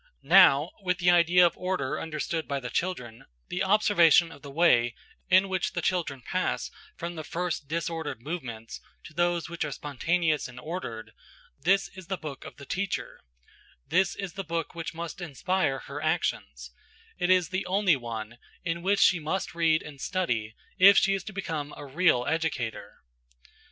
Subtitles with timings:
[0.23, 4.95] Now (with the idea of order understood by the children) the observation of the way
[5.29, 10.47] in which the children pass from the first disordered movements to those which are spontaneous
[10.47, 13.19] and ordered–this is the book of the teacher;
[13.87, 16.71] this is the book which must inspire her actions;
[17.19, 21.23] it is the only one in which she must read and study if she is
[21.25, 23.03] to become a real educator.